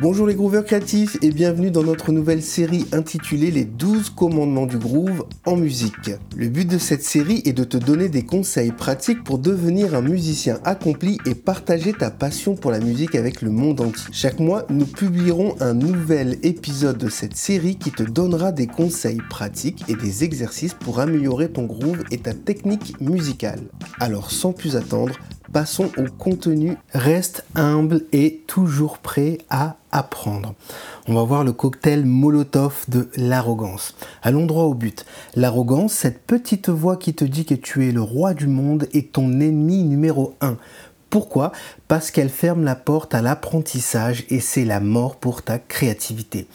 [0.00, 4.78] Bonjour les grooveurs créatifs et bienvenue dans notre nouvelle série intitulée Les 12 commandements du
[4.78, 6.10] groove en musique.
[6.34, 10.00] Le but de cette série est de te donner des conseils pratiques pour devenir un
[10.00, 14.08] musicien accompli et partager ta passion pour la musique avec le monde entier.
[14.10, 19.20] Chaque mois, nous publierons un nouvel épisode de cette série qui te donnera des conseils
[19.28, 23.60] pratiques et des exercices pour améliorer ton groove et ta technique musicale.
[23.98, 25.14] Alors sans plus attendre,
[25.52, 26.76] passons au contenu.
[26.92, 30.54] Reste humble et toujours prêt à apprendre.
[31.08, 33.94] On va voir le cocktail Molotov de l'arrogance.
[34.22, 35.04] Allons droit au but.
[35.34, 39.12] L'arrogance, cette petite voix qui te dit que tu es le roi du monde est
[39.12, 40.56] ton ennemi numéro un.
[41.10, 41.50] Pourquoi?
[41.88, 46.46] Parce qu'elle ferme la porte à l'apprentissage et c'est la mort pour ta créativité.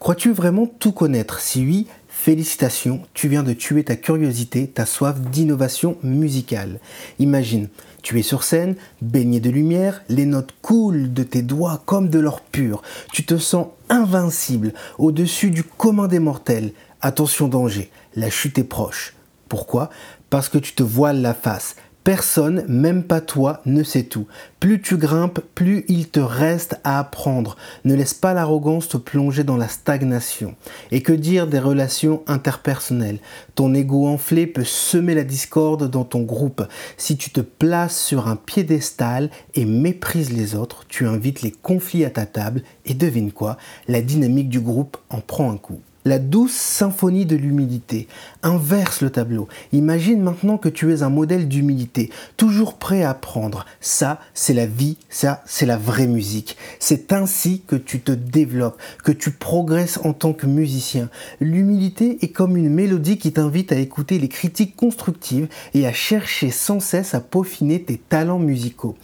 [0.00, 1.38] Crois-tu vraiment tout connaître?
[1.38, 1.86] Si oui,
[2.20, 6.78] félicitations, tu viens de tuer ta curiosité, ta soif d'innovation musicale.
[7.18, 7.68] Imagine,
[8.02, 12.18] tu es sur scène, baigné de lumière, les notes coulent de tes doigts comme de
[12.18, 12.82] l'or pur.
[13.14, 16.72] Tu te sens invincible, au-dessus du commun des mortels.
[17.00, 19.14] Attention danger, la chute est proche.
[19.48, 19.88] Pourquoi?
[20.28, 21.74] Parce que tu te voiles la face.
[22.10, 24.26] Personne, même pas toi, ne sait tout.
[24.58, 27.56] Plus tu grimpes, plus il te reste à apprendre.
[27.84, 30.56] Ne laisse pas l'arrogance te plonger dans la stagnation.
[30.90, 33.20] Et que dire des relations interpersonnelles?
[33.54, 36.66] Ton ego enflé peut semer la discorde dans ton groupe.
[36.96, 42.04] Si tu te places sur un piédestal et méprises les autres, tu invites les conflits
[42.04, 43.56] à ta table et devine quoi?
[43.86, 45.80] La dynamique du groupe en prend un coup.
[46.10, 48.08] La douce symphonie de l'humilité.
[48.42, 49.46] Inverse le tableau.
[49.72, 53.64] Imagine maintenant que tu es un modèle d'humilité, toujours prêt à apprendre.
[53.80, 56.56] Ça, c'est la vie, ça, c'est la vraie musique.
[56.80, 61.10] C'est ainsi que tu te développes, que tu progresses en tant que musicien.
[61.38, 66.50] L'humilité est comme une mélodie qui t'invite à écouter les critiques constructives et à chercher
[66.50, 68.96] sans cesse à peaufiner tes talents musicaux.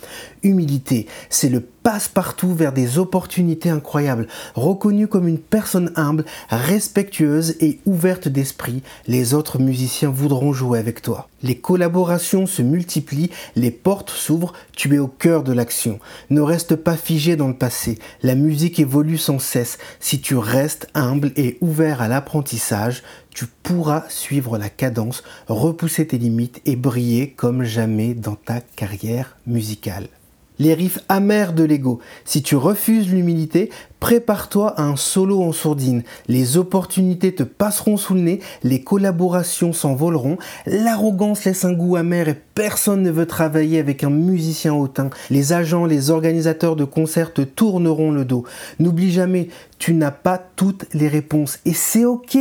[0.42, 4.26] Humilité, c'est le passe-partout vers des opportunités incroyables.
[4.56, 11.00] Reconnu comme une personne humble, respectueuse et ouverte d'esprit, les autres musiciens voudront jouer avec
[11.00, 11.28] toi.
[11.44, 16.00] Les collaborations se multiplient, les portes s'ouvrent, tu es au cœur de l'action.
[16.28, 19.78] Ne reste pas figé dans le passé, la musique évolue sans cesse.
[20.00, 26.18] Si tu restes humble et ouvert à l'apprentissage, tu pourras suivre la cadence, repousser tes
[26.18, 30.08] limites et briller comme jamais dans ta carrière musicale
[30.58, 32.00] les riffs amers de l'ego.
[32.24, 36.02] Si tu refuses l'humilité, prépare-toi à un solo en sourdine.
[36.28, 42.28] Les opportunités te passeront sous le nez, les collaborations s'envoleront, l'arrogance laisse un goût amer
[42.28, 45.10] et personne ne veut travailler avec un musicien hautain.
[45.30, 48.44] Les agents, les organisateurs de concerts te tourneront le dos.
[48.78, 49.48] N'oublie jamais,
[49.78, 52.38] tu n'as pas toutes les réponses et c'est ok.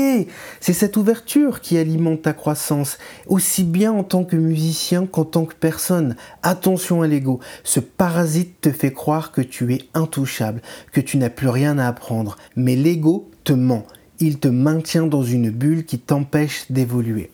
[0.61, 5.45] C'est cette ouverture qui alimente ta croissance, aussi bien en tant que musicien qu'en tant
[5.45, 6.15] que personne.
[6.43, 7.39] Attention à l'ego.
[7.63, 10.61] Ce parasite te fait croire que tu es intouchable,
[10.91, 12.37] que tu n'as plus rien à apprendre.
[12.55, 13.85] Mais l'ego te ment.
[14.19, 17.31] Il te maintient dans une bulle qui t'empêche d'évoluer.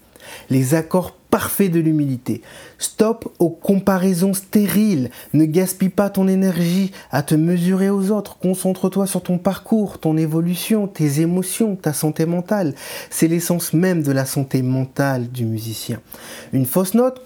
[0.49, 2.41] Les accords parfaits de l'humilité.
[2.77, 5.09] Stop aux comparaisons stériles.
[5.33, 8.38] Ne gaspille pas ton énergie à te mesurer aux autres.
[8.38, 12.75] Concentre-toi sur ton parcours, ton évolution, tes émotions, ta santé mentale.
[13.09, 16.01] C'est l'essence même de la santé mentale du musicien.
[16.51, 17.21] Une fausse note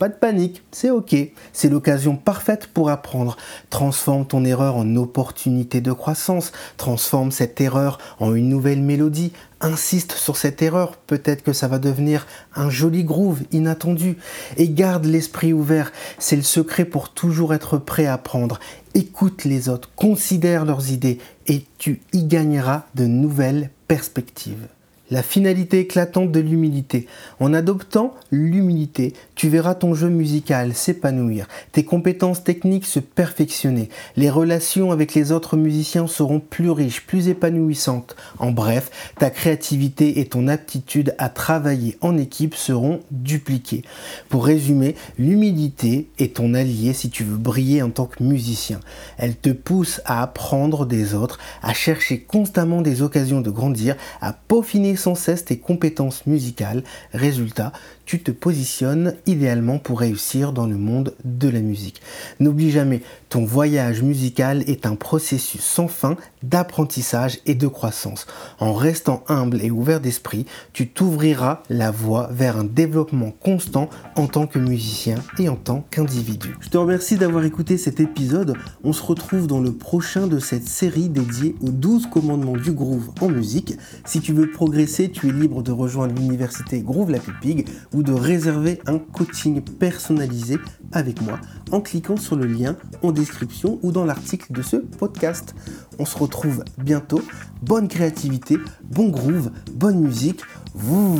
[0.00, 1.14] pas de panique, c'est ok.
[1.52, 3.36] C'est l'occasion parfaite pour apprendre.
[3.68, 6.52] Transforme ton erreur en opportunité de croissance.
[6.78, 9.30] Transforme cette erreur en une nouvelle mélodie.
[9.60, 10.96] Insiste sur cette erreur.
[10.96, 14.16] Peut-être que ça va devenir un joli groove inattendu.
[14.56, 15.92] Et garde l'esprit ouvert.
[16.18, 18.58] C'est le secret pour toujours être prêt à apprendre.
[18.94, 24.66] Écoute les autres, considère leurs idées et tu y gagneras de nouvelles perspectives
[25.10, 27.06] la finalité éclatante de l'humilité.
[27.40, 34.30] En adoptant l'humilité, tu verras ton jeu musical s'épanouir, tes compétences techniques se perfectionner, les
[34.30, 38.16] relations avec les autres musiciens seront plus riches, plus épanouissantes.
[38.38, 43.82] En bref, ta créativité et ton aptitude à travailler en équipe seront dupliquées.
[44.28, 48.80] Pour résumer, l'humilité est ton allié si tu veux briller en tant que musicien.
[49.18, 54.32] Elle te pousse à apprendre des autres, à chercher constamment des occasions de grandir, à
[54.32, 56.84] peaufiner sans cesse tes compétences musicales.
[57.12, 57.72] Résultat,
[58.10, 62.02] tu te positionnes idéalement pour réussir dans le monde de la musique.
[62.40, 68.26] N'oublie jamais, ton voyage musical est un processus sans fin d'apprentissage et de croissance.
[68.58, 74.26] En restant humble et ouvert d'esprit, tu t'ouvriras la voie vers un développement constant en
[74.26, 76.56] tant que musicien et en tant qu'individu.
[76.58, 78.54] Je te remercie d'avoir écouté cet épisode.
[78.82, 83.10] On se retrouve dans le prochain de cette série dédiée aux 12 commandements du groove
[83.20, 83.76] en musique.
[84.04, 88.12] Si tu veux progresser, tu es libre de rejoindre l'université Groove La Pupig où de
[88.12, 90.58] réserver un coaching personnalisé
[90.92, 91.38] avec moi
[91.70, 95.54] en cliquant sur le lien en description ou dans l'article de ce podcast.
[95.98, 97.20] On se retrouve bientôt.
[97.62, 100.40] Bonne créativité, bon groove, bonne musique.
[100.74, 101.18] Vous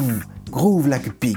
[0.50, 1.37] groove like a pig.